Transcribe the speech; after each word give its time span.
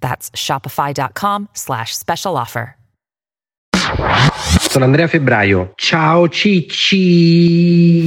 That's 0.00 0.30
shopify.com 0.34 1.48
slash 1.52 1.92
special 1.92 2.36
offer. 2.36 2.76
Sono 4.68 4.84
Andrea 4.84 5.06
Febbraio. 5.06 5.72
Ciao 5.74 6.28
Cicci. 6.28 8.06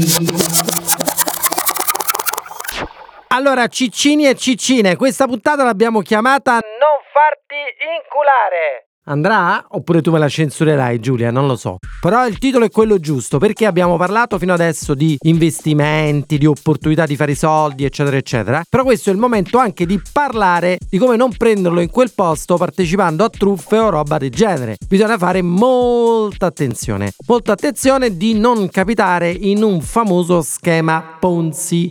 Allora, 3.30 3.68
ciccini 3.68 4.28
e 4.28 4.36
ciccine, 4.36 4.96
questa 4.98 5.26
puntata 5.26 5.64
l'abbiamo 5.64 6.02
chiamata 6.02 6.54
Non 6.54 7.00
farti 7.14 7.56
inculare. 7.80 8.91
Andrà? 9.12 9.66
Oppure 9.68 10.02
tu 10.02 10.10
me 10.10 10.20
la 10.20 10.30
censurerai, 10.30 11.00
Giulia? 11.00 11.32
Non 11.32 11.46
lo 11.46 11.58
so. 11.58 11.78
Però 12.00 12.26
il 12.26 12.38
titolo 12.38 12.64
è 12.64 12.70
quello 12.70 12.98
giusto 12.98 13.40
perché 13.40 13.66
abbiamo 13.66 13.98
parlato 13.98 14.40
fino 14.40 14.54
adesso 14.54 14.94
di 14.94 15.18
investimenti, 15.24 16.38
di 16.38 16.46
opportunità 16.46 17.06
di 17.06 17.18
fare 17.18 17.34
i 17.34 17.36
soldi, 17.36 17.84
eccetera, 17.84 18.16
eccetera. 18.16 18.64
Però 18.68 18.84
questo 18.84 19.10
è 19.10 19.14
il 19.14 19.20
momento 19.20 19.58
anche 19.58 19.86
di 19.86 20.02
parlare 20.12 20.78
di 20.90 20.98
come 20.98 21.18
non 21.18 21.36
prenderlo 21.36 21.82
in 21.82 21.90
quel 21.90 22.12
posto 22.16 22.56
partecipando 22.56 23.26
a 23.26 23.30
truffe 23.30 23.78
o 23.78 23.90
roba 23.90 24.18
del 24.18 24.32
genere. 24.32 24.78
Bisogna 24.88 25.18
fare 25.18 25.42
molta 25.42 26.46
attenzione. 26.46 27.12
Molta 27.28 27.52
attenzione 27.52 28.16
di 28.16 28.34
non 28.34 28.70
capitare 28.70 29.30
in 29.30 29.62
un 29.62 29.82
famoso 29.82 30.42
schema 30.42 31.18
Ponzi. 31.20 31.90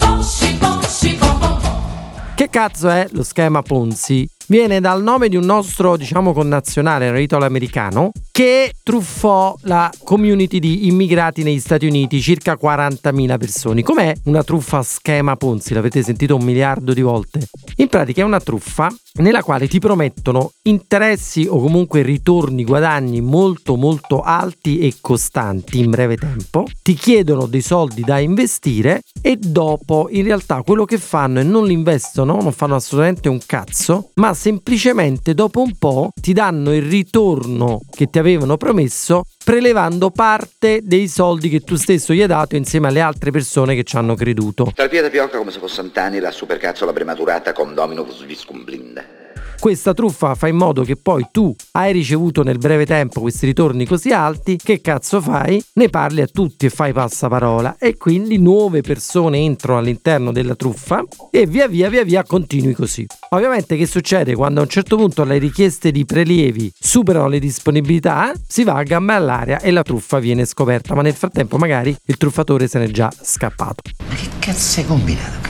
Che 2.35 2.49
cazzo 2.49 2.89
è 2.89 3.07
lo 3.11 3.23
schema 3.23 3.61
Ponzi? 3.61 4.27
Viene 4.51 4.81
dal 4.81 5.01
nome 5.01 5.29
di 5.29 5.37
un 5.37 5.45
nostro, 5.45 5.97
diciamo, 5.97 6.33
connazionale, 6.33 7.09
un 7.09 7.19
italo-americano, 7.21 8.11
che 8.33 8.73
truffò 8.83 9.55
la 9.63 9.91
community 10.03 10.59
di 10.59 10.89
immigrati 10.89 11.45
negli 11.45 11.61
Stati 11.61 11.87
Uniti, 11.87 12.21
circa 12.21 12.59
40.000 12.61 13.39
persone. 13.39 13.83
Com'è 13.83 14.13
una 14.25 14.43
truffa 14.43 14.79
a 14.79 14.83
schema 14.83 15.37
Ponzi? 15.37 15.73
L'avete 15.73 16.03
sentito 16.03 16.35
un 16.35 16.43
miliardo 16.43 16.93
di 16.93 17.01
volte? 17.01 17.47
In 17.77 17.87
pratica 17.87 18.23
è 18.23 18.25
una 18.25 18.41
truffa 18.41 18.93
nella 19.15 19.43
quale 19.43 19.69
ti 19.69 19.79
promettono 19.79 20.53
interessi 20.63 21.47
o 21.49 21.61
comunque 21.61 22.03
ritorni, 22.03 22.65
guadagni 22.65 23.21
molto 23.21 23.77
molto 23.77 24.21
alti 24.21 24.81
e 24.81 24.97
costanti 25.01 25.79
in 25.79 25.91
breve 25.91 26.17
tempo, 26.17 26.67
ti 26.83 26.95
chiedono 26.95 27.47
dei 27.47 27.63
soldi 27.63 28.03
da 28.03 28.19
investire 28.19 29.03
e 29.23 29.37
dopo 29.37 30.09
in 30.11 30.25
realtà 30.25 30.63
quello 30.63 30.85
che 30.85 30.99
fanno 30.99 31.41
è 31.41 31.43
non 31.43 31.67
li 31.67 31.73
investono, 31.73 32.41
non 32.41 32.53
fanno 32.53 32.75
assolutamente 32.75 33.29
un 33.29 33.41
cazzo, 33.45 34.11
ma 34.15 34.33
semplicemente 34.41 35.35
dopo 35.35 35.61
un 35.61 35.77
po' 35.77 36.13
ti 36.19 36.33
danno 36.33 36.73
il 36.73 36.81
ritorno 36.81 37.83
che 37.91 38.07
ti 38.07 38.19
avevano 38.19 38.57
promesso 38.57 39.25
prelevando 39.45 40.09
parte 40.09 40.81
dei 40.83 41.09
soldi 41.09 41.51
che 41.51 41.61
tu 41.61 41.77
stesso 41.77 42.15
gli 42.15 42.23
hai 42.23 42.27
dato 42.27 42.57
insieme 42.57 42.89
alle 42.89 43.03
altre 43.03 43.31
persone 43.33 43.75
che 43.75 43.83
ci 43.83 43.97
hanno 43.97 44.15
creduto. 44.15 44.73
Dal 44.75 44.89
piede 44.89 45.11
piocca 45.11 45.37
come 45.37 45.51
se 45.51 45.59
fosse 45.59 45.83
Antani 45.83 46.21
la 46.21 46.31
supercazzola 46.31 46.91
prematurata 46.91 47.53
con 47.53 47.75
domino 47.75 48.07
viscumblinde. 48.25 49.20
Questa 49.61 49.93
truffa 49.93 50.35
fa 50.37 50.49
in 50.49 50.57
modo 50.57 50.85
che 50.85 50.97
poi 50.97 51.27
tu 51.31 51.55
hai 51.73 51.93
ricevuto 51.93 52.43
nel 52.43 52.57
breve 52.57 52.87
tempo 52.87 53.21
questi 53.21 53.45
ritorni 53.45 53.85
così 53.85 54.11
alti, 54.11 54.57
che 54.57 54.81
cazzo 54.81 55.21
fai? 55.21 55.63
Ne 55.75 55.91
parli 55.91 56.23
a 56.23 56.27
tutti 56.27 56.65
e 56.65 56.71
fai 56.71 56.95
passaparola 56.95 57.77
e 57.79 57.99
quindi 57.99 58.39
nuove 58.39 58.81
persone 58.81 59.37
entrano 59.37 59.81
all'interno 59.81 60.33
della 60.33 60.55
truffa 60.55 61.05
e 61.31 61.45
via 61.45 61.69
via 61.69 61.91
via 61.91 62.05
via 62.05 62.25
continui 62.25 62.73
così. 62.73 63.05
Ovviamente 63.33 63.77
che 63.77 63.85
succede 63.85 64.35
quando 64.35 64.61
a 64.61 64.63
un 64.63 64.71
certo 64.71 64.97
punto 64.97 65.25
le 65.25 65.37
richieste 65.37 65.91
di 65.91 66.07
prelievi 66.07 66.73
superano 66.81 67.29
le 67.29 67.39
disponibilità? 67.39 68.33
Si 68.49 68.65
va 68.65 68.77
a 68.77 68.83
gambe 68.83 69.13
all'aria 69.13 69.61
e 69.61 69.71
la 69.73 69.83
truffa 69.83 70.21
viene 70.21 70.47
scoperta, 70.47 70.95
ma 70.95 71.03
nel 71.03 71.13
frattempo 71.15 71.59
magari 71.59 71.95
il 72.07 72.17
truffatore 72.17 72.67
se 72.67 72.79
n'è 72.79 72.89
già 72.89 73.13
scappato. 73.21 73.83
Ma 74.09 74.15
che 74.15 74.29
cazzo 74.39 74.81
hai 74.81 74.87
combinato? 74.87 75.49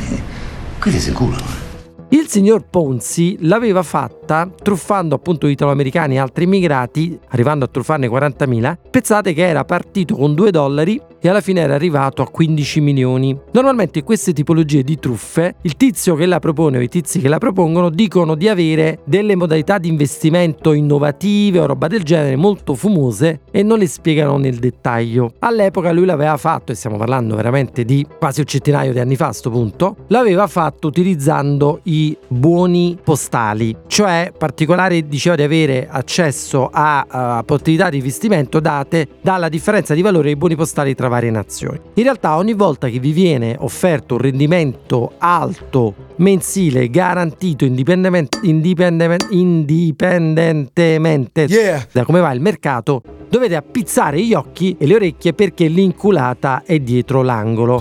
Quelli 0.81 0.99
si 0.99 1.12
culano. 1.12 1.44
eh. 1.44 1.69
Il 2.12 2.26
signor 2.26 2.65
Ponzi 2.69 3.37
l'aveva 3.43 3.84
fatta 3.84 4.50
truffando 4.60 5.15
appunto 5.15 5.47
italo-americani 5.47 6.16
e 6.16 6.19
altri 6.19 6.43
immigrati, 6.43 7.16
arrivando 7.28 7.65
a 7.65 7.69
truffarne 7.69 8.09
40.000. 8.09 8.76
Pensate 8.91 9.32
che 9.32 9.47
era 9.47 9.65
partito 9.65 10.16
con 10.16 10.34
2 10.34 10.50
dollari 10.50 11.00
e 11.20 11.28
alla 11.28 11.41
fine 11.41 11.60
era 11.60 11.75
arrivato 11.75 12.22
a 12.22 12.28
15 12.28 12.81
milioni. 12.81 13.38
Normalmente 13.53 14.03
queste 14.03 14.32
tipologie 14.32 14.82
di 14.82 14.98
truffe 14.98 15.56
il 15.62 15.76
tizio 15.76 16.14
che 16.14 16.26
la 16.26 16.38
propone 16.38 16.78
o 16.78 16.81
i 16.81 16.88
tizi 16.88 17.20
che 17.20 17.28
la 17.28 17.38
propongono 17.38 17.91
dicono 17.91 18.34
di 18.34 18.48
avere 18.48 19.00
delle 19.04 19.36
modalità 19.36 19.78
di 19.78 19.88
investimento 19.88 20.72
innovative 20.72 21.60
o 21.60 21.66
roba 21.66 21.86
del 21.86 22.03
genere 22.03 22.36
molto 22.36 22.75
famose 22.75 23.41
e 23.50 23.62
non 23.62 23.78
le 23.78 23.86
spiegano 23.86 24.38
nel 24.38 24.56
dettaglio. 24.56 25.34
All'epoca 25.41 25.92
lui 25.92 26.06
l'aveva 26.06 26.36
fatto, 26.36 26.72
e 26.72 26.75
stiamo 26.75 26.97
parlando 26.97 27.37
veramente 27.37 27.84
di 27.84 28.06
quasi 28.19 28.41
un 28.41 28.47
centinaio 28.47 28.92
di 28.92 28.98
anni 28.98 29.16
fa 29.16 29.28
a 29.28 29.32
sto 29.32 29.50
punto, 29.50 29.97
l'aveva 30.08 30.47
fatto 30.47 30.88
utilizzando 30.88 31.81
i 31.84 32.16
buoni 32.26 32.98
postali, 33.02 33.76
cioè 33.87 34.32
particolare 34.37 35.06
diceva 35.06 35.37
di 35.37 35.42
avere 35.42 35.88
accesso 35.91 36.69
a, 36.72 37.04
a 37.08 37.42
possibilità 37.44 37.91
di 37.91 37.98
investimento 37.98 38.60
date 38.60 39.06
dalla 39.20 39.48
differenza 39.48 39.94
di 39.94 40.02
valore 40.02 40.25
dei 40.25 40.37
buoni 40.37 40.56
postali 40.56 40.94
tra 40.94 41.08
varie 41.10 41.31
nazioni. 41.31 41.78
In 41.94 42.03
realtà 42.04 42.37
ogni 42.37 42.54
volta 42.54 42.88
che 42.88 42.98
vi 42.98 43.12
viene 43.12 43.54
offerto 43.59 44.15
un 44.15 44.21
rendimento 44.22 45.12
alto 45.19 45.94
mensile 46.16 46.88
garantito 46.88 47.65
indipendentemente, 47.66 48.38
indipendent- 48.43 49.26
indipendentemente 49.31 51.47
Yeah. 51.49 51.87
da 51.93 52.04
come 52.04 52.20
va 52.20 52.32
il 52.32 52.41
mercato, 52.41 53.03
dovete 53.28 53.56
appizzare 53.56 54.22
gli 54.22 54.32
occhi 54.34 54.76
e 54.78 54.87
le 54.87 54.94
orecchie 54.94 55.32
perché 55.34 55.66
l'inculata 55.69 56.62
è 56.65 56.78
dietro 56.78 57.22
l'angolo. 57.22 57.76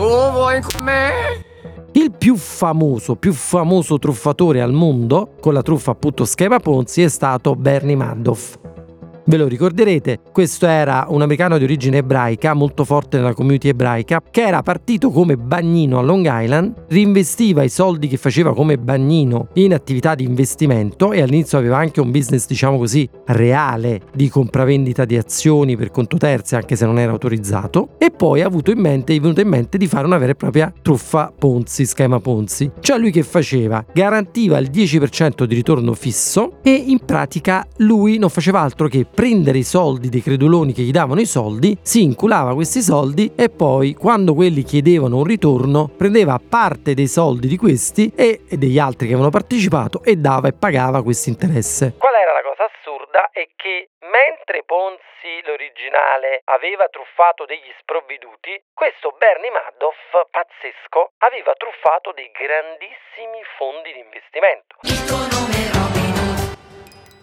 Il 1.94 2.12
più 2.18 2.35
famoso, 2.35 3.16
più 3.16 3.34
famoso 3.34 3.97
truffatore 3.97 4.62
al 4.62 4.72
mondo, 4.72 5.31
con 5.41 5.53
la 5.53 5.63
truffa 5.63 5.91
appunto 5.91 6.23
schema 6.23 6.59
Ponzi, 6.59 7.01
è 7.01 7.09
stato 7.09 7.56
Bernie 7.56 7.95
Madoff. 7.95 8.57
Ve 9.29 9.38
lo 9.38 9.45
ricorderete, 9.45 10.22
questo 10.31 10.66
era 10.66 11.06
un 11.07 11.22
americano 11.22 11.59
di 11.59 11.63
origine 11.63 11.97
ebraica, 11.97 12.56
molto 12.56 12.84
forte 12.84 13.17
nella 13.17 13.35
community 13.35 13.67
ebraica, 13.67 14.23
che 14.28 14.41
era 14.41 14.63
partito 14.63 15.12
come 15.12 15.38
bagnino 15.38 16.00
a 16.00 16.01
Long 16.01 16.28
Island, 16.28 16.85
reinvestiva 16.90 17.62
i 17.62 17.69
soldi 17.69 18.07
che 18.07 18.18
faceva 18.18 18.56
come 18.56 18.79
bagnino 18.79 19.50
in 19.53 19.75
attività 19.75 20.16
di 20.16 20.23
investimento 20.23 21.12
e 21.12 21.22
all'inizio 21.22 21.59
aveva 21.59 21.78
anche 21.78 22.01
un 22.01 22.09
business, 22.09 22.47
diciamo 22.47 22.79
così, 22.79 23.07
reale 23.28 24.01
di 24.16 24.29
compravendita 24.29 25.06
di 25.06 25.16
azioni 25.16 25.78
per 25.78 25.91
conto 25.91 26.18
terzi, 26.18 26.56
anche 26.56 26.75
se 26.75 26.88
non 26.88 26.97
era 26.97 27.12
autorizzato, 27.12 27.89
e 28.00 28.09
poi 28.09 28.41
ha 28.41 28.47
avuto 28.47 28.72
in 28.72 28.79
mente, 28.79 29.13
è 29.13 29.19
venuto 29.19 29.41
in 29.41 29.47
mente 29.47 29.78
di 29.78 29.85
fare 29.85 30.07
una 30.07 30.18
vera 30.18 30.31
e 30.31 30.35
propria 30.35 30.73
truffa 30.81 31.31
Ponzi, 31.38 31.85
schema 31.85 32.19
Ponzi. 32.19 32.72
Cioè 32.79 32.97
lui 32.97 33.12
che 33.12 33.22
faceva? 33.22 33.85
Garantiva 33.94 34.57
il 34.57 34.72
10% 34.72 35.44
di 35.44 35.53
ritorno 35.53 35.94
fisso 35.94 36.57
e 36.63 36.72
in 36.73 37.06
pratica 37.06 37.63
lui 37.78 38.18
non 38.18 38.29
faceva 38.29 38.62
altro 38.62 38.88
che 38.88 39.06
prendere 39.19 39.57
i 39.57 39.68
soldi 39.68 40.07
dei 40.07 40.22
creduloni 40.22 40.72
che 40.72 40.84
gli 40.84 40.96
davano 40.96 41.19
i 41.19 41.25
soldi, 41.25 41.78
si 41.84 42.03
inculava 42.03 42.53
questi 42.53 42.80
soldi 42.80 43.35
e 43.35 43.50
poi 43.50 43.91
quando 43.94 44.34
quelli 44.34 44.63
chiedevano 44.63 45.18
un 45.18 45.25
ritorno 45.25 45.91
prendeva 45.91 46.40
parte 46.40 46.94
dei 46.94 47.07
soldi 47.07 47.50
di 47.50 47.57
questi 47.57 48.13
e 48.16 48.47
e 48.47 48.56
degli 48.56 48.80
altri 48.80 49.12
che 49.12 49.19
avevano 49.19 49.30
partecipato 49.30 50.00
e 50.07 50.16
dava 50.16 50.47
e 50.47 50.53
pagava 50.53 51.03
questo 51.03 51.28
interesse. 51.28 52.00
Qual 52.00 52.16
era 52.16 52.31
la 52.31 52.47
cosa 52.47 52.72
assurda? 52.72 53.27
È 53.36 53.44
che 53.60 53.92
mentre 54.07 54.63
Ponzi 54.63 55.44
l'originale 55.44 56.39
aveva 56.48 56.88
truffato 56.88 57.44
degli 57.44 57.75
sprovveduti, 57.83 58.56
questo 58.71 59.12
Bernie 59.19 59.51
Madoff, 59.51 60.31
pazzesco, 60.31 61.19
aveva 61.27 61.51
truffato 61.60 62.16
dei 62.16 62.31
grandissimi 62.31 63.44
fondi 63.60 63.92
di 63.92 64.00
investimento 64.00 64.80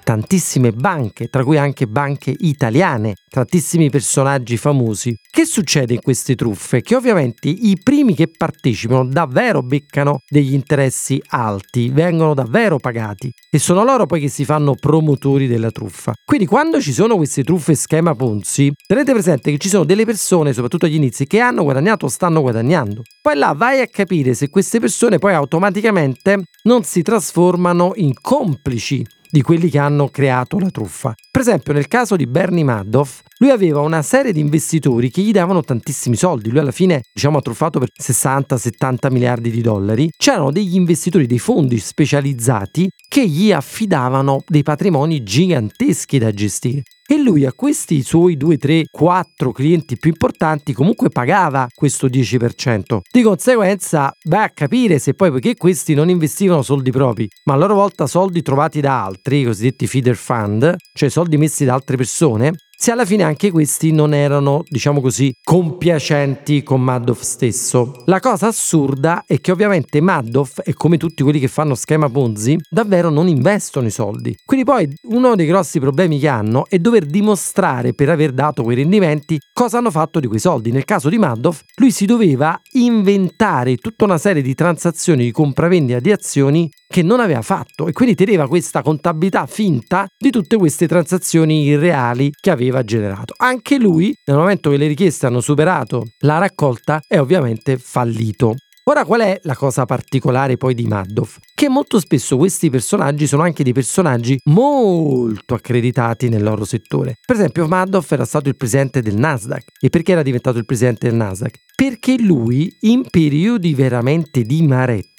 tantissime 0.06 0.70
banche, 0.70 1.26
tra 1.26 1.42
cui 1.42 1.58
anche 1.58 1.88
banche 1.88 2.32
italiane, 2.38 3.14
tantissimi 3.28 3.90
personaggi 3.90 4.56
famosi. 4.56 5.12
Che 5.28 5.44
succede 5.44 5.94
in 5.94 6.00
queste 6.00 6.36
truffe? 6.36 6.80
Che 6.80 6.94
ovviamente 6.94 7.48
i 7.48 7.76
primi 7.82 8.14
che 8.14 8.28
partecipano 8.28 9.04
davvero 9.04 9.62
beccano 9.62 10.20
degli 10.30 10.54
interessi 10.54 11.20
alti, 11.30 11.88
vengono 11.88 12.34
davvero 12.34 12.78
pagati 12.78 13.32
e 13.50 13.58
sono 13.58 13.82
loro 13.82 14.06
poi 14.06 14.20
che 14.20 14.28
si 14.28 14.44
fanno 14.44 14.76
promotori 14.76 15.48
della 15.48 15.72
truffa. 15.72 16.12
Quindi 16.24 16.46
quando 16.46 16.80
ci 16.80 16.92
sono 16.92 17.16
queste 17.16 17.42
truffe 17.42 17.74
schema 17.74 18.14
Ponzi, 18.14 18.70
tenete 18.86 19.10
presente 19.10 19.50
che 19.50 19.58
ci 19.58 19.68
sono 19.68 19.82
delle 19.82 20.04
persone, 20.04 20.52
soprattutto 20.52 20.86
agli 20.86 20.94
inizi, 20.94 21.26
che 21.26 21.40
hanno 21.40 21.64
guadagnato 21.64 22.06
o 22.06 22.08
stanno 22.08 22.42
guadagnando. 22.42 23.02
Poi 23.20 23.36
là 23.36 23.54
vai 23.56 23.80
a 23.80 23.88
capire 23.88 24.34
se 24.34 24.50
queste 24.50 24.78
persone 24.78 25.18
poi 25.18 25.34
automaticamente 25.34 26.44
non 26.62 26.84
si 26.84 27.02
trasformano 27.02 27.90
in 27.96 28.12
complici 28.20 29.04
di 29.36 29.42
quelli 29.42 29.68
che 29.68 29.78
hanno 29.78 30.08
creato 30.08 30.58
la 30.58 30.70
truffa. 30.70 31.12
Per 31.30 31.42
esempio, 31.42 31.74
nel 31.74 31.88
caso 31.88 32.16
di 32.16 32.26
Bernie 32.26 32.64
Madoff, 32.64 33.20
lui 33.36 33.50
aveva 33.50 33.80
una 33.80 34.00
serie 34.00 34.32
di 34.32 34.40
investitori 34.40 35.10
che 35.10 35.20
gli 35.20 35.30
davano 35.30 35.60
tantissimi 35.60 36.16
soldi. 36.16 36.48
Lui 36.48 36.60
alla 36.60 36.70
fine, 36.70 37.02
diciamo, 37.12 37.36
ha 37.36 37.42
truffato 37.42 37.78
per 37.78 37.90
60-70 38.00 39.12
miliardi 39.12 39.50
di 39.50 39.60
dollari. 39.60 40.08
C'erano 40.16 40.50
degli 40.50 40.74
investitori, 40.74 41.26
dei 41.26 41.38
fondi 41.38 41.78
specializzati 41.78 42.88
che 43.06 43.28
gli 43.28 43.52
affidavano 43.52 44.42
dei 44.46 44.62
patrimoni 44.62 45.22
giganteschi 45.22 46.16
da 46.16 46.30
gestire. 46.32 46.84
E 47.08 47.18
lui 47.18 47.44
a 47.44 47.52
questi 47.52 48.02
suoi 48.02 48.36
2, 48.36 48.58
3, 48.58 48.84
4 48.90 49.52
clienti 49.52 49.96
più 49.96 50.10
importanti 50.10 50.72
comunque 50.72 51.08
pagava 51.08 51.68
questo 51.72 52.08
10%. 52.08 52.98
Di 53.08 53.22
conseguenza 53.22 54.12
va 54.24 54.42
a 54.42 54.50
capire 54.50 54.98
se 54.98 55.14
poi 55.14 55.30
poiché 55.30 55.54
questi 55.54 55.94
non 55.94 56.08
investivano 56.08 56.62
soldi 56.62 56.90
propri, 56.90 57.28
ma 57.44 57.54
a 57.54 57.56
loro 57.58 57.74
volta 57.74 58.08
soldi 58.08 58.42
trovati 58.42 58.80
da 58.80 59.04
altri, 59.04 59.42
i 59.42 59.44
cosiddetti 59.44 59.86
feeder 59.86 60.16
fund, 60.16 60.74
cioè 60.94 61.08
soldi 61.08 61.36
messi 61.36 61.64
da 61.64 61.74
altre 61.74 61.96
persone, 61.96 62.52
se 62.78 62.90
alla 62.90 63.06
fine 63.06 63.22
anche 63.22 63.50
questi 63.50 63.90
non 63.90 64.12
erano, 64.12 64.62
diciamo 64.68 65.00
così, 65.00 65.32
compiacenti 65.42 66.62
con 66.62 66.82
Madoff 66.82 67.22
stesso. 67.22 68.02
La 68.04 68.20
cosa 68.20 68.48
assurda 68.48 69.24
è 69.26 69.40
che 69.40 69.50
ovviamente 69.50 70.02
Madoff, 70.02 70.60
e 70.62 70.74
come 70.74 70.98
tutti 70.98 71.22
quelli 71.22 71.40
che 71.40 71.48
fanno 71.48 71.74
schema 71.74 72.10
Ponzi, 72.10 72.58
davvero 72.68 73.08
non 73.08 73.28
investono 73.28 73.86
i 73.86 73.90
soldi. 73.90 74.36
Quindi 74.44 74.66
poi 74.66 74.86
uno 75.04 75.34
dei 75.34 75.46
grossi 75.46 75.80
problemi 75.80 76.18
che 76.18 76.28
hanno 76.28 76.66
è 76.68 76.78
dover 76.78 77.06
dimostrare 77.06 77.94
per 77.94 78.10
aver 78.10 78.32
dato 78.32 78.62
quei 78.62 78.76
rendimenti 78.76 79.38
cosa 79.54 79.78
hanno 79.78 79.90
fatto 79.90 80.20
di 80.20 80.26
quei 80.26 80.38
soldi. 80.38 80.70
Nel 80.70 80.84
caso 80.84 81.08
di 81.08 81.16
Madoff, 81.16 81.62
lui 81.76 81.90
si 81.90 82.04
doveva 82.04 82.60
inventare 82.72 83.76
tutta 83.76 84.04
una 84.04 84.18
serie 84.18 84.42
di 84.42 84.54
transazioni 84.54 85.24
di 85.24 85.30
compravendita 85.30 85.98
di 85.98 86.12
azioni 86.12 86.68
che 86.88 87.02
non 87.02 87.20
aveva 87.20 87.42
fatto 87.42 87.88
e 87.88 87.92
quindi 87.92 88.14
teneva 88.14 88.46
questa 88.46 88.82
contabilità 88.82 89.46
finta 89.46 90.06
di 90.16 90.30
tutte 90.30 90.56
queste 90.56 90.86
transazioni 90.86 91.64
irreali 91.64 92.30
che 92.38 92.50
aveva 92.50 92.65
generato. 92.84 93.34
Anche 93.36 93.78
lui, 93.78 94.14
nel 94.24 94.36
momento 94.36 94.70
che 94.70 94.76
le 94.76 94.86
richieste 94.86 95.26
hanno 95.26 95.40
superato 95.40 96.04
la 96.20 96.38
raccolta, 96.38 97.00
è 97.06 97.18
ovviamente 97.18 97.78
fallito. 97.78 98.54
Ora 98.88 99.04
qual 99.04 99.22
è 99.22 99.40
la 99.42 99.56
cosa 99.56 99.84
particolare 99.84 100.56
poi 100.56 100.72
di 100.72 100.86
Madoff? 100.86 101.38
Che 101.52 101.68
molto 101.68 101.98
spesso 101.98 102.36
questi 102.36 102.70
personaggi 102.70 103.26
sono 103.26 103.42
anche 103.42 103.64
dei 103.64 103.72
personaggi 103.72 104.38
molto 104.44 105.54
accreditati 105.54 106.28
nel 106.28 106.44
loro 106.44 106.64
settore. 106.64 107.16
Per 107.26 107.34
esempio 107.34 107.66
Madoff 107.66 108.12
era 108.12 108.24
stato 108.24 108.48
il 108.48 108.56
presidente 108.56 109.02
del 109.02 109.16
Nasdaq. 109.16 109.64
E 109.80 109.88
perché 109.88 110.12
era 110.12 110.22
diventato 110.22 110.58
il 110.58 110.66
presidente 110.66 111.08
del 111.08 111.16
Nasdaq? 111.16 111.56
Perché 111.74 112.16
lui 112.20 112.76
in 112.82 113.02
periodi 113.10 113.74
veramente 113.74 114.42
di 114.42 114.64
maretta 114.64 115.15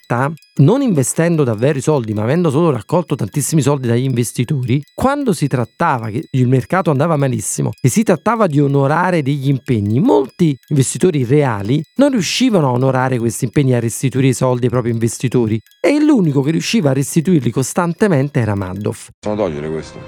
non 0.62 0.82
investendo 0.82 1.44
davvero 1.44 1.78
i 1.78 1.82
soldi, 1.82 2.14
ma 2.14 2.24
avendo 2.24 2.50
solo 2.50 2.72
raccolto 2.72 3.16
tantissimi 3.16 3.62
soldi 3.62 3.88
dagli 3.88 4.04
investitori, 4.04 4.82
quando 4.94 5.34
si 5.34 5.48
trattava 5.48 6.10
che 6.10 6.28
il 6.32 6.48
mercato 6.48 6.90
andava 6.92 7.18
malissimo 7.18 7.72
e 7.82 7.90
si 7.90 8.04
trattava 8.04 8.48
di 8.48 8.60
onorare 8.60 9.22
degli 9.22 9.50
impegni, 9.50 10.00
molti 10.00 10.58
investitori 10.70 11.26
reali 11.26 11.82
non 11.98 12.12
riuscivano 12.12 12.68
a 12.68 12.72
onorare 12.72 13.18
questi 13.18 13.46
impegni, 13.46 13.74
a 13.74 13.80
restituire 13.80 14.28
i 14.28 14.34
soldi 14.34 14.66
ai 14.66 14.72
propri 14.72 14.92
investitori 14.92 15.60
e 15.82 16.02
l'unico 16.02 16.42
che 16.42 16.52
riusciva 16.52 16.92
a 16.92 16.94
restituirli 16.94 17.52
costantemente 17.52 18.40
era 18.40 18.56
Madoff. 18.56 19.10
Sono 19.20 19.36
togliere 19.36 19.70
questo? 19.70 20.00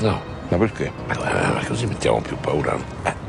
No, 0.00 0.20
Ma 0.50 0.56
perché? 0.56 0.92
eh, 1.08 1.66
così 1.66 1.86
mettiamo 1.86 2.20
più 2.20 2.36
paura. 2.40 2.78
Eh. 3.02 3.27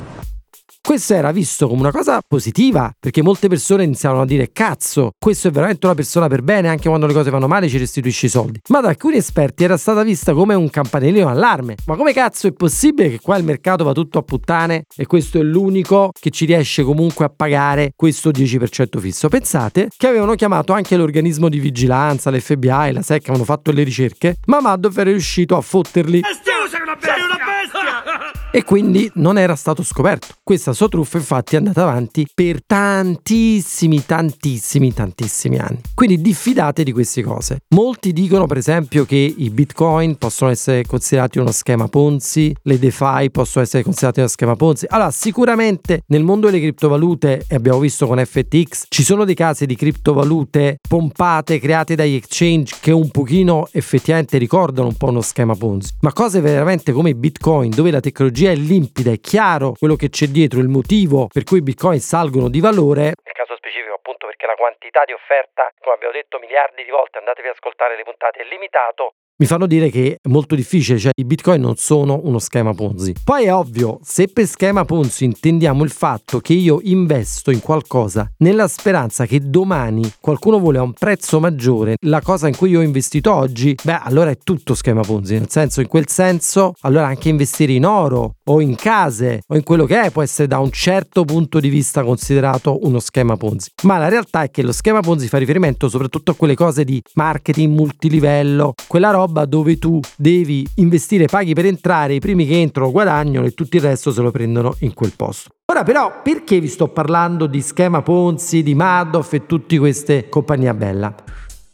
Questo 0.90 1.14
era 1.14 1.32
visto 1.32 1.68
come 1.68 1.82
una 1.82 1.92
cosa 1.92 2.20
positiva, 2.28 2.92
perché 3.00 3.22
molte 3.22 3.48
persone 3.48 3.84
iniziavano 3.84 4.24
a 4.24 4.26
dire 4.26 4.50
cazzo, 4.52 5.12
questo 5.20 5.48
è 5.48 5.52
veramente 5.52 5.86
una 5.86 5.94
persona 5.94 6.28
per 6.28 6.42
bene, 6.42 6.68
anche 6.68 6.88
quando 6.88 7.06
le 7.06 7.14
cose 7.14 7.30
vanno 7.30 7.48
male 7.48 7.70
ci 7.70 7.78
restituisce 7.78 8.26
i 8.26 8.30
soldi. 8.30 8.60
Ma 8.70 8.82
da 8.82 8.88
alcuni 8.88 9.18
esperti 9.18 9.64
era 9.64 9.78
stata 9.78 10.02
vista 10.02 10.34
come 10.34 10.56
un 10.56 10.68
campanellino 10.68 11.28
allarme. 11.28 11.76
Ma 11.86 11.96
come 11.96 12.12
cazzo 12.12 12.48
è 12.48 12.54
possibile 12.54 13.12
che 13.12 13.20
qua 13.20 13.38
il 13.38 13.44
mercato 13.44 13.84
va 13.84 13.94
tutto 13.94 14.18
a 14.18 14.24
puttane 14.24 14.86
e 14.98 15.06
questo 15.06 15.38
è 15.38 15.44
l'unico 15.44 16.10
che 16.20 16.32
ci 16.32 16.46
riesce 16.46 16.82
comunque 16.82 17.24
a 17.24 17.30
pagare 17.30 17.92
questo 17.96 18.32
10% 18.32 18.98
fisso? 18.98 19.30
Pensate 19.30 19.90
che 19.96 20.08
avevano 20.08 20.34
chiamato 20.34 20.74
anche 20.74 20.98
l'organismo 20.98 21.50
di 21.50 21.60
vigilanza, 21.60 22.32
l'FBI, 22.32 22.94
la 22.94 23.04
SEC, 23.04 23.26
avevano 23.26 23.44
fatto 23.44 23.72
le 23.72 23.84
ricerche, 23.84 24.38
ma 24.48 24.60
Madoff 24.60 24.98
era 24.98 25.12
riuscito 25.12 25.56
a 25.56 25.62
fotterli 25.62 26.22
e 28.52 28.64
quindi 28.64 29.10
non 29.16 29.38
era 29.38 29.56
stato 29.56 29.84
scoperto. 29.84 30.28
Questa 30.44 30.74
sua 30.74 30.88
truffa 30.88 31.18
infatti 31.18 31.56
è 31.56 31.58
andata 31.58 31.84
avanti 31.84 32.28
per 32.34 32.64
tantissimi, 32.66 34.06
tantissimi, 34.06 34.94
tantissimi 34.94 35.58
anni. 35.58 35.80
Quindi 35.94 36.22
diffidate 36.22 36.84
di 36.84 36.92
queste 36.92 37.24
cose. 37.24 37.60
Molti 37.70 38.14
dicono 38.14 38.46
per 38.46 38.58
esempio 38.58 39.06
che 39.06 39.16
i 39.16 39.50
bitcoin 39.50 40.18
possono 40.18 40.52
essere 40.52 40.86
considerati 40.86 41.40
uno 41.40 41.52
schema 41.52 41.88
Ponzi, 41.88 42.56
le 42.64 42.80
DeFi 42.80 43.30
possono 43.32 43.64
essere 43.64 43.84
considerate 43.84 44.20
uno 44.22 44.30
schema 44.30 44.56
Ponzi. 44.56 44.86
Allora 44.90 45.12
sicuramente 45.12 46.02
nel 46.08 46.24
mondo 46.24 46.48
delle 46.48 46.60
criptovalute, 46.60 47.46
e 47.48 47.56
abbiamo 47.56 47.80
visto 47.80 48.08
con 48.08 48.24
FTX, 48.24 48.86
ci 48.90 49.04
sono 49.04 49.26
dei 49.26 49.36
casi 49.36 49.66
di 49.66 49.76
criptovalute 49.76 50.78
pompate, 50.88 51.60
create 51.60 51.96
dagli 51.96 52.16
exchange 52.16 52.76
che 52.80 52.92
un 52.92 53.10
pochino 53.10 53.68
effettivamente 53.72 54.38
ricordano 54.38 54.88
un 54.88 54.96
po' 54.96 55.08
uno 55.08 55.22
schema 55.22 55.56
Ponzi. 55.56 55.94
Ma 56.02 56.14
cose 56.14 56.40
veramente 56.40 56.59
come 56.92 57.10
i 57.10 57.16
bitcoin 57.16 57.70
dove 57.70 57.92
la 57.92 58.00
tecnologia 58.00 58.52
è 58.52 58.56
limpida, 58.56 59.12
è 59.12 59.20
chiaro 59.20 59.74
quello 59.78 59.96
che 59.96 60.10
c'è 60.10 60.28
dietro, 60.28 60.60
il 60.60 60.68
motivo 60.68 61.28
per 61.28 61.44
cui 61.44 61.60
i 61.60 61.62
bitcoin 61.62 62.00
salgono 62.00 62.50
di 62.50 62.60
valore. 62.60 63.16
Nel 63.24 63.34
caso 63.34 63.56
specifico 63.56 63.94
appunto 63.94 64.26
perché 64.28 64.46
la 64.46 64.56
quantità 64.56 65.04
di 65.06 65.14
offerta, 65.14 65.72
come 65.80 65.96
abbiamo 65.96 66.14
detto 66.14 66.40
miliardi 66.40 66.84
di 66.84 66.92
volte, 66.92 67.20
andatevi 67.20 67.48
ad 67.48 67.56
ascoltare 67.56 67.96
le 67.96 68.04
puntate, 68.04 68.40
è 68.40 68.46
limitato, 68.46 69.16
mi 69.40 69.46
fanno 69.46 69.68
dire 69.68 69.90
che 69.90 70.20
è 70.22 70.28
molto 70.28 70.54
difficile, 70.54 71.00
cioè 71.00 71.12
i 71.16 71.24
bitcoin 71.24 71.62
non 71.62 71.78
sono 71.78 72.20
uno 72.24 72.40
schema 72.40 72.74
Ponzi. 72.74 73.14
Poi 73.24 73.46
è 73.46 73.54
ovvio, 73.54 74.00
se 74.04 74.28
per 74.28 74.46
schema 74.46 74.84
Ponzi 74.84 75.24
intendiamo 75.24 75.86
il 75.86 75.92
fatto 75.92 76.40
che 76.40 76.52
io 76.52 76.80
investo 76.84 77.50
in 77.50 77.62
qualcosa 77.62 78.30
nella 78.40 78.68
speranza 78.68 79.26
che 79.26 79.40
domani 79.40 80.12
qualcuno 80.20 80.60
vuole 80.60 80.80
a 80.80 80.82
un 80.82 80.92
prezzo 80.92 81.40
maggiore 81.40 81.96
la 82.02 82.22
cosa 82.22 82.50
in 82.50 82.58
cui 82.58 82.72
io 82.72 82.80
ho 82.80 82.84
investito 82.84 83.34
oggi, 83.34 83.76
beh 83.82 84.00
allora 84.04 84.30
è 84.30 84.38
tutto 84.38 84.76
schema 84.76 85.02
Ponzi, 85.02 85.36
nel 85.36 85.50
senso 85.50 85.80
in 85.80 85.88
quel 85.88 86.10
senso 86.10 86.74
allora 86.82 87.08
anche 87.08 87.30
investire 87.30 87.72
in 87.72 87.86
oro 87.86 88.36
o 88.50 88.62
in 88.62 88.76
case 88.76 89.42
o 89.48 89.56
in 89.56 89.64
quello 89.64 89.86
che 89.86 90.02
è 90.02 90.12
può 90.12 90.22
essere 90.22 90.48
da 90.48 90.60
un 90.60 90.72
certo 90.72 91.24
punto 91.24 91.60
di 91.60 91.70
vista 91.70 92.04
considerato 92.04 92.80
uno 92.84 93.00
schema 93.00 93.38
Ponzi. 93.38 93.72
Ma 93.84 93.98
la 93.98 94.10
realtà 94.10 94.44
è 94.44 94.52
che 94.52 94.62
lo 94.62 94.72
schema 94.72 95.00
Ponzi 95.00 95.28
fa 95.28 95.38
riferimento 95.38 95.88
soprattutto 95.88 96.32
a 96.32 96.36
quelle 96.36 96.56
cose 96.56 96.84
di 96.84 97.02
marketing 97.14 97.74
multilivello, 97.74 98.74
quella 98.88 99.12
roba 99.12 99.46
dove 99.46 99.78
tu 99.78 100.00
devi 100.18 100.68
investire, 100.76 101.26
paghi 101.26 101.54
per 101.54 101.66
entrare, 101.66 102.16
i 102.16 102.20
primi 102.20 102.46
che 102.46 102.60
entrano 102.60 102.92
guadagnano 102.92 103.46
e 103.46 103.52
tutto 103.52 103.78
il 103.78 103.84
resto 103.84 104.12
se 104.12 104.22
lo 104.22 104.32
prendono 104.32 104.76
in 104.80 104.94
quel 104.94 105.14
posto. 105.16 105.50
Ora 105.72 105.84
però 105.84 106.22
perché 106.24 106.60
vi 106.60 106.68
sto 106.68 106.88
parlando 106.88 107.46
di 107.46 107.62
schema 107.62 108.02
Ponzi, 108.02 108.64
di 108.64 108.74
Madoff 108.74 109.34
e 109.34 109.46
tutte 109.46 109.78
queste 109.78 110.28
compagnie 110.28 110.74
bella? 110.74 111.14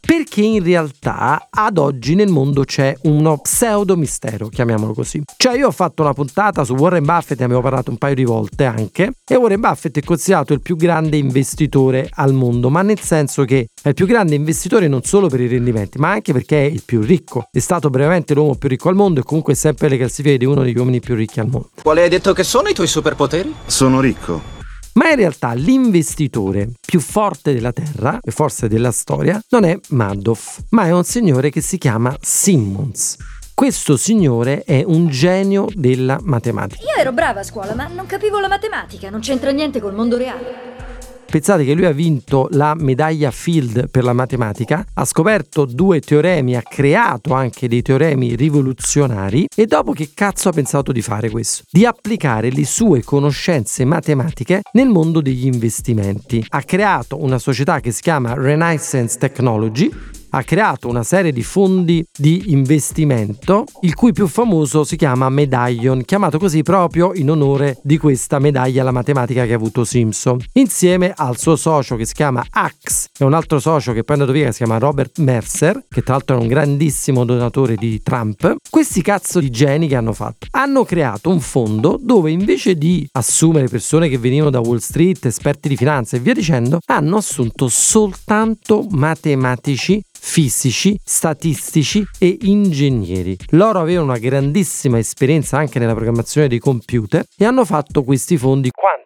Perché 0.06 0.40
in 0.40 0.62
realtà 0.62 1.48
ad 1.50 1.78
oggi 1.78 2.14
nel 2.14 2.28
mondo 2.28 2.62
c'è 2.62 2.96
uno 3.02 3.38
pseudo 3.38 3.96
mistero, 3.96 4.48
chiamiamolo 4.48 4.94
così. 4.94 5.20
Cioè 5.36 5.56
io 5.56 5.66
ho 5.66 5.72
fatto 5.72 6.02
una 6.02 6.12
puntata 6.12 6.62
su 6.62 6.74
Warren 6.74 7.04
Buffett, 7.04 7.38
ne 7.40 7.44
abbiamo 7.44 7.62
parlato 7.62 7.90
un 7.90 7.98
paio 7.98 8.14
di 8.14 8.24
volte 8.24 8.64
anche, 8.64 9.10
e 9.26 9.34
Warren 9.34 9.60
Buffett 9.60 9.98
è 9.98 10.02
considerato 10.04 10.52
il 10.52 10.60
più 10.60 10.76
grande 10.76 11.16
investitore 11.16 12.08
al 12.12 12.32
mondo, 12.32 12.70
ma 12.70 12.82
nel 12.82 13.00
senso 13.00 13.44
che 13.44 13.66
è 13.82 13.88
il 13.88 13.94
più 13.94 14.06
grande 14.06 14.36
investitore 14.36 14.86
non 14.86 15.02
solo 15.02 15.28
per 15.28 15.40
i 15.40 15.48
rendimenti, 15.48 15.98
ma 15.98 16.12
anche 16.12 16.32
perché 16.32 16.64
è 16.64 16.70
il 16.70 16.82
più 16.84 17.00
ricco. 17.00 17.48
È 17.50 17.58
stato 17.58 17.90
brevemente 17.90 18.32
l'uomo 18.32 18.54
più 18.54 18.68
ricco 18.68 18.88
al 18.88 18.94
mondo 18.94 19.20
e 19.20 19.22
comunque 19.24 19.54
sempre 19.56 19.88
le 19.88 19.96
classifiche 19.96 20.38
di 20.38 20.44
uno 20.44 20.62
degli 20.62 20.78
uomini 20.78 21.00
più 21.00 21.16
ricchi 21.16 21.40
al 21.40 21.48
mondo. 21.48 21.70
Quale 21.82 22.02
hai 22.02 22.08
detto 22.08 22.32
che 22.32 22.44
sono 22.44 22.68
i 22.68 22.74
tuoi 22.74 22.86
superpoteri? 22.86 23.52
Sono 23.66 24.00
ricco. 24.00 24.55
Ma 24.96 25.10
in 25.10 25.16
realtà 25.16 25.52
l'investitore 25.52 26.70
più 26.80 27.00
forte 27.00 27.52
della 27.52 27.72
Terra, 27.72 28.18
e 28.22 28.30
forse 28.30 28.66
della 28.66 28.92
storia, 28.92 29.38
non 29.50 29.64
è 29.64 29.78
Madoff, 29.90 30.60
ma 30.70 30.86
è 30.86 30.92
un 30.92 31.04
signore 31.04 31.50
che 31.50 31.60
si 31.60 31.76
chiama 31.76 32.16
Simmons. 32.20 33.16
Questo 33.52 33.98
signore 33.98 34.64
è 34.64 34.82
un 34.86 35.08
genio 35.08 35.66
della 35.72 36.18
matematica. 36.22 36.82
Io 36.82 36.98
ero 36.98 37.12
brava 37.12 37.40
a 37.40 37.42
scuola, 37.42 37.74
ma 37.74 37.86
non 37.88 38.06
capivo 38.06 38.40
la 38.40 38.48
matematica, 38.48 39.10
non 39.10 39.20
c'entra 39.20 39.50
niente 39.50 39.80
col 39.80 39.94
mondo 39.94 40.16
reale. 40.16 40.85
Pensate 41.28 41.64
che 41.64 41.74
lui 41.74 41.84
ha 41.84 41.92
vinto 41.92 42.48
la 42.52 42.74
medaglia 42.74 43.30
Field 43.30 43.90
per 43.90 44.04
la 44.04 44.12
matematica, 44.12 44.84
ha 44.94 45.04
scoperto 45.04 45.64
due 45.64 46.00
teoremi, 46.00 46.56
ha 46.56 46.62
creato 46.62 47.34
anche 47.34 47.68
dei 47.68 47.82
teoremi 47.82 48.36
rivoluzionari 48.36 49.46
e 49.54 49.66
dopo 49.66 49.92
che 49.92 50.10
cazzo 50.14 50.48
ha 50.48 50.52
pensato 50.52 50.92
di 50.92 51.02
fare 51.02 51.28
questo? 51.28 51.64
Di 51.70 51.84
applicare 51.84 52.50
le 52.50 52.64
sue 52.64 53.02
conoscenze 53.02 53.84
matematiche 53.84 54.62
nel 54.72 54.88
mondo 54.88 55.20
degli 55.20 55.46
investimenti. 55.46 56.44
Ha 56.48 56.62
creato 56.62 57.22
una 57.22 57.38
società 57.38 57.80
che 57.80 57.90
si 57.90 58.02
chiama 58.02 58.34
Renaissance 58.34 59.18
Technology 59.18 59.90
ha 60.36 60.42
creato 60.42 60.88
una 60.88 61.02
serie 61.02 61.32
di 61.32 61.42
fondi 61.42 62.04
di 62.14 62.44
investimento, 62.48 63.64
il 63.80 63.94
cui 63.94 64.12
più 64.12 64.26
famoso 64.26 64.84
si 64.84 64.96
chiama 64.96 65.30
Medallion, 65.30 66.04
chiamato 66.04 66.38
così 66.38 66.62
proprio 66.62 67.14
in 67.14 67.30
onore 67.30 67.78
di 67.82 67.96
questa 67.96 68.38
medaglia 68.38 68.82
alla 68.82 68.90
matematica 68.90 69.46
che 69.46 69.52
ha 69.54 69.56
avuto 69.56 69.84
Simpson, 69.84 70.38
insieme 70.52 71.14
al 71.16 71.38
suo 71.38 71.56
socio 71.56 71.96
che 71.96 72.04
si 72.04 72.12
chiama 72.12 72.44
Axe 72.50 73.08
e 73.18 73.24
un 73.24 73.32
altro 73.32 73.58
socio 73.58 73.94
che 73.94 74.04
poi 74.04 74.16
è 74.16 74.18
andato 74.18 74.36
via 74.36 74.46
che 74.46 74.52
si 74.52 74.58
chiama 74.58 74.76
Robert 74.76 75.18
Mercer, 75.20 75.86
che 75.88 76.02
tra 76.02 76.14
l'altro 76.14 76.36
è 76.36 76.40
un 76.40 76.48
grandissimo 76.48 77.24
donatore 77.24 77.76
di 77.76 78.02
Trump. 78.02 78.56
Questi 78.68 79.00
cazzo 79.00 79.40
di 79.40 79.48
geni 79.48 79.88
che 79.88 79.96
hanno 79.96 80.12
fatto? 80.12 80.48
Hanno 80.50 80.84
creato 80.84 81.30
un 81.30 81.40
fondo 81.40 81.98
dove 81.98 82.30
invece 82.30 82.74
di 82.74 83.08
assumere 83.12 83.68
persone 83.68 84.10
che 84.10 84.18
venivano 84.18 84.50
da 84.50 84.60
Wall 84.60 84.78
Street, 84.78 85.24
esperti 85.24 85.70
di 85.70 85.76
finanza 85.76 86.18
e 86.18 86.20
via 86.20 86.34
dicendo, 86.34 86.78
hanno 86.84 87.16
assunto 87.16 87.68
soltanto 87.68 88.84
matematici 88.90 90.02
fisici, 90.26 90.98
statistici 91.02 92.02
e 92.18 92.36
ingegneri. 92.42 93.36
Loro 93.50 93.78
avevano 93.78 94.10
una 94.10 94.18
grandissima 94.18 94.98
esperienza 94.98 95.56
anche 95.56 95.78
nella 95.78 95.94
programmazione 95.94 96.48
dei 96.48 96.58
computer 96.58 97.24
e 97.38 97.44
hanno 97.44 97.64
fatto 97.64 98.02
questi 98.02 98.36
fondi 98.36 98.70
quant 98.70 99.04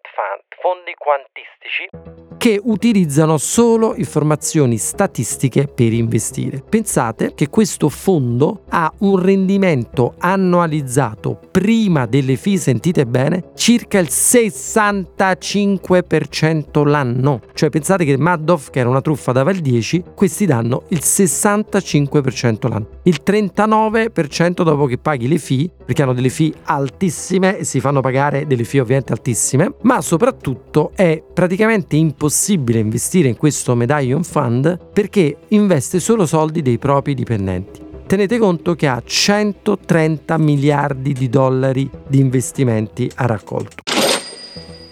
fondi 0.61 0.95
quantistici 0.97 2.30
che 2.41 2.59
utilizzano 2.59 3.37
solo 3.37 3.95
informazioni 3.95 4.79
statistiche 4.79 5.67
per 5.67 5.93
investire. 5.93 6.65
Pensate 6.67 7.35
che 7.35 7.51
questo 7.51 7.91
fondo 7.91 8.63
ha 8.71 8.91
un 9.01 9.19
rendimento 9.19 10.15
annualizzato 10.17 11.39
prima 11.51 12.07
delle 12.07 12.37
fee, 12.37 12.57
sentite 12.57 13.05
bene, 13.05 13.51
circa 13.55 13.99
il 13.99 14.09
65% 14.11 16.89
l'anno. 16.89 17.43
Cioè 17.53 17.69
pensate 17.69 18.07
che 18.07 18.17
Madoff, 18.17 18.71
che 18.71 18.79
era 18.79 18.89
una 18.89 19.03
truffa, 19.03 19.33
dava 19.33 19.51
il 19.51 19.61
10, 19.61 20.05
questi 20.15 20.47
danno 20.47 20.85
il 20.89 21.01
65% 21.03 22.71
l'anno. 22.71 22.87
Il 23.03 23.21
39% 23.23 24.63
dopo 24.63 24.87
che 24.87 24.97
paghi 24.97 25.29
le 25.29 25.37
fee, 25.37 25.71
perché 25.85 26.01
hanno 26.01 26.15
delle 26.15 26.31
fee 26.31 26.55
altissime 26.63 27.59
e 27.59 27.65
si 27.65 27.81
fanno 27.81 28.01
pagare 28.01 28.47
delle 28.47 28.65
fee 28.65 28.81
ovviamente 28.81 29.13
altissime, 29.13 29.75
ma 29.83 30.01
soprattutto 30.01 30.93
è 30.95 31.23
praticamente 31.35 31.97
impossibile 31.97 32.29
possibile 32.31 32.79
investire 32.79 33.27
in 33.27 33.37
questo 33.37 33.75
Medallion 33.75 34.23
Fund 34.23 34.79
perché 34.93 35.39
investe 35.49 35.99
solo 35.99 36.27
soldi 36.27 36.63
dei 36.63 36.79
propri 36.79 37.15
dipendenti. 37.15 37.81
Tenete 38.07 38.39
conto 38.39 38.77
che 38.77 38.87
ha 38.87 39.03
130 39.05 40.39
miliardi 40.39 41.13
di 41.13 41.29
dollari 41.29 41.91
di 42.07 42.21
investimenti 42.21 43.11
a 43.17 43.27
raccolto. 43.27 43.83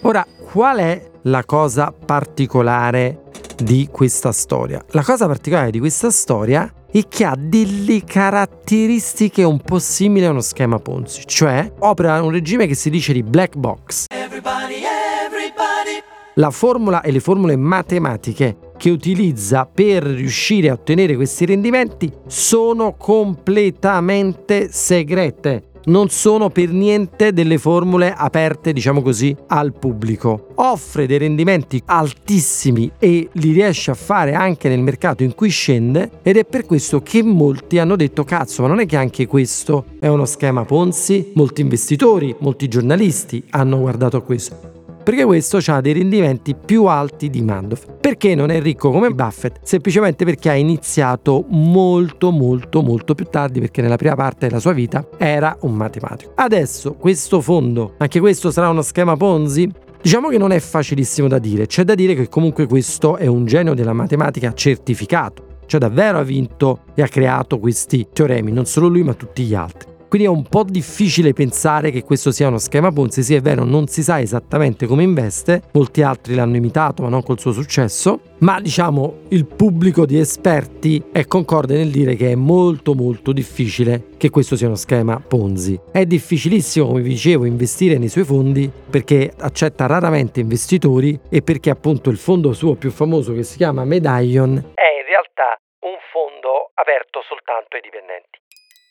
Ora, 0.01 0.25
qual 0.51 0.79
è 0.79 1.09
la 1.23 1.45
cosa 1.45 1.93
particolare 1.93 3.23
di 3.55 3.87
questa 3.89 4.33
storia? 4.33 4.83
La 4.89 5.03
cosa 5.03 5.25
particolare 5.25 5.71
di 5.71 5.79
questa 5.79 6.11
storia 6.11 6.69
è 6.91 7.07
che 7.07 7.23
ha 7.23 7.35
delle 7.37 8.03
caratteristiche 8.03 9.43
un 9.43 9.61
po' 9.61 9.79
simili 9.79 10.25
a 10.25 10.31
uno 10.31 10.41
schema 10.41 10.77
Ponzi, 10.77 11.21
cioè 11.25 11.71
opera 11.79 12.21
un 12.21 12.31
regime 12.31 12.67
che 12.67 12.75
si 12.75 12.89
dice 12.89 13.13
di 13.13 13.23
black 13.23 13.55
box. 13.55 14.07
Everybody, 14.09 14.83
everybody 14.83 16.03
la 16.39 16.51
formula 16.51 17.01
e 17.01 17.11
le 17.11 17.19
formule 17.19 17.55
matematiche 17.57 18.57
che 18.77 18.89
utilizza 18.89 19.69
per 19.71 20.03
riuscire 20.03 20.69
a 20.69 20.73
ottenere 20.73 21.15
questi 21.15 21.45
rendimenti 21.45 22.11
sono 22.27 22.95
completamente 22.97 24.69
segrete. 24.71 25.63
Non 25.85 26.09
sono 26.09 26.49
per 26.49 26.71
niente 26.71 27.33
delle 27.33 27.57
formule 27.57 28.13
aperte, 28.13 28.73
diciamo 28.73 29.01
così, 29.01 29.35
al 29.47 29.73
pubblico. 29.73 30.49
Offre 30.55 31.07
dei 31.07 31.17
rendimenti 31.17 31.81
altissimi 31.85 32.91
e 32.99 33.29
li 33.31 33.51
riesce 33.51 33.91
a 33.91 33.95
fare 33.95 34.33
anche 34.33 34.69
nel 34.69 34.81
mercato 34.81 35.23
in 35.23 35.35
cui 35.35 35.49
scende 35.49 36.19
ed 36.21 36.37
è 36.37 36.45
per 36.45 36.65
questo 36.65 37.01
che 37.01 37.23
molti 37.23 37.79
hanno 37.79 37.95
detto 37.95 38.23
cazzo, 38.23 38.61
ma 38.61 38.67
non 38.67 38.79
è 38.79 38.85
che 38.85 38.97
anche 38.97 39.25
questo 39.25 39.85
è 39.99 40.07
uno 40.07 40.25
schema 40.25 40.63
Ponzi? 40.63 41.31
Molti 41.33 41.61
investitori, 41.61 42.35
molti 42.39 42.67
giornalisti 42.67 43.43
hanno 43.49 43.79
guardato 43.79 44.17
a 44.17 44.21
questo 44.21 44.68
perché 45.09 45.25
questo 45.25 45.57
ha 45.65 45.81
dei 45.81 45.93
rendimenti 45.93 46.53
più 46.53 46.85
alti 46.85 47.31
di 47.31 47.41
Madoff. 47.41 47.87
Perché 47.99 48.35
non 48.35 48.51
è 48.51 48.61
ricco 48.61 48.91
come 48.91 49.09
Buffett? 49.09 49.57
Semplicemente 49.63 50.23
perché 50.23 50.51
ha 50.51 50.53
iniziato 50.53 51.45
molto 51.47 52.29
molto 52.29 52.83
molto 52.83 53.15
più 53.15 53.25
tardi 53.25 53.59
perché 53.59 53.81
nella 53.81 53.95
prima 53.95 54.13
parte 54.13 54.45
della 54.45 54.59
sua 54.59 54.71
vita 54.71 55.07
era 55.17 55.57
un 55.61 55.73
matematico. 55.73 56.33
Adesso 56.35 56.93
questo 56.93 57.41
fondo, 57.41 57.95
anche 57.97 58.19
questo 58.19 58.51
sarà 58.51 58.69
uno 58.69 58.83
schema 58.83 59.17
Ponzi? 59.17 59.67
Diciamo 59.99 60.29
che 60.29 60.37
non 60.37 60.51
è 60.51 60.59
facilissimo 60.59 61.27
da 61.27 61.39
dire, 61.39 61.65
c'è 61.65 61.83
da 61.83 61.95
dire 61.95 62.13
che 62.13 62.29
comunque 62.29 62.67
questo 62.67 63.17
è 63.17 63.25
un 63.25 63.47
genio 63.47 63.73
della 63.73 63.93
matematica 63.93 64.53
certificato, 64.53 65.57
cioè 65.65 65.79
davvero 65.79 66.19
ha 66.19 66.23
vinto 66.23 66.81
e 66.93 67.01
ha 67.01 67.07
creato 67.07 67.57
questi 67.57 68.09
teoremi, 68.13 68.51
non 68.51 68.65
solo 68.65 68.87
lui 68.87 69.01
ma 69.01 69.15
tutti 69.15 69.41
gli 69.41 69.55
altri. 69.55 69.97
Quindi 70.09 70.27
è 70.27 70.31
un 70.31 70.41
po' 70.41 70.63
difficile 70.63 71.33
pensare 71.33 71.91
che 71.91 72.03
questo 72.03 72.31
sia 72.31 72.47
uno 72.47 72.57
schema 72.57 72.91
Ponzi, 72.91 73.21
sì 73.21 73.35
è 73.35 73.41
vero, 73.41 73.63
non 73.63 73.85
si 73.85 74.01
sa 74.01 74.19
esattamente 74.19 74.87
come 74.87 75.03
investe, 75.03 75.61
molti 75.73 76.01
altri 76.01 76.33
l'hanno 76.33 76.55
imitato 76.55 77.03
ma 77.03 77.09
non 77.09 77.21
col 77.21 77.37
suo 77.37 77.51
successo, 77.51 78.21
ma 78.39 78.59
diciamo 78.59 79.25
il 79.29 79.45
pubblico 79.45 80.07
di 80.07 80.17
esperti 80.17 81.03
è 81.11 81.25
concorde 81.25 81.77
nel 81.77 81.91
dire 81.91 82.15
che 82.15 82.31
è 82.31 82.35
molto 82.35 82.95
molto 82.95 83.31
difficile 83.31 84.07
che 84.17 84.31
questo 84.31 84.55
sia 84.55 84.65
uno 84.65 84.75
schema 84.75 85.19
Ponzi. 85.19 85.79
È 85.91 86.03
difficilissimo, 86.03 86.87
come 86.87 87.01
vi 87.01 87.09
dicevo, 87.09 87.45
investire 87.45 87.99
nei 87.99 88.09
suoi 88.09 88.23
fondi 88.23 88.67
perché 88.89 89.31
accetta 89.37 89.85
raramente 89.85 90.39
investitori 90.39 91.19
e 91.29 91.43
perché 91.43 91.69
appunto 91.69 92.09
il 92.09 92.17
fondo 92.17 92.51
suo 92.53 92.73
più 92.73 92.89
famoso 92.89 93.31
che 93.33 93.43
si 93.43 93.57
chiama 93.57 93.85
Medallion 93.85 94.57
è 94.73 94.89
in 94.97 95.05
realtà 95.05 95.55
un 95.81 95.97
fondo 96.11 96.71
aperto 96.73 97.21
soltanto 97.27 97.75
ai 97.75 97.81
dipendenti. 97.83 98.38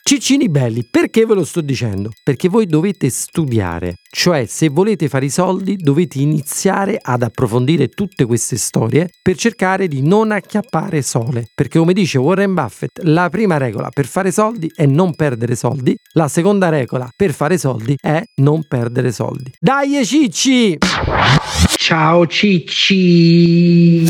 Ciccini 0.03 0.49
belli, 0.49 0.87
perché 0.91 1.27
ve 1.27 1.35
lo 1.35 1.45
sto 1.45 1.61
dicendo? 1.61 2.11
Perché 2.23 2.49
voi 2.49 2.65
dovete 2.65 3.11
studiare, 3.11 3.97
cioè 4.11 4.47
se 4.47 4.71
volete 4.71 5.07
fare 5.07 5.27
i 5.27 5.31
soldi 5.31 5.77
dovete 5.77 6.19
iniziare 6.19 6.99
ad 7.01 7.23
approfondire 7.23 7.89
tutte 7.89 8.25
queste 8.25 8.57
storie 8.57 9.11
per 9.21 9.37
cercare 9.37 9.87
di 9.87 10.01
non 10.01 10.31
acchiappare 10.33 11.03
sole. 11.03 11.49
Perché 11.55 11.79
come 11.79 11.93
dice 11.93 12.17
Warren 12.17 12.55
Buffett, 12.55 13.01
la 13.03 13.29
prima 13.29 13.59
regola 13.59 13.91
per 13.91 14.07
fare 14.07 14.33
soldi 14.33 14.73
è 14.75 14.87
non 14.87 15.15
perdere 15.15 15.55
soldi, 15.55 15.95
la 16.15 16.29
seconda 16.29 16.71
regola 16.71 17.11
per 17.15 17.35
fare 17.35 17.59
soldi 17.59 17.95
è 18.01 18.23
non 18.37 18.65
perdere 18.67 19.13
soldi. 19.13 19.53
Dai 19.59 20.03
Cicci! 20.07 20.79
Ciao 21.77 22.27
Cicci! 22.27 24.07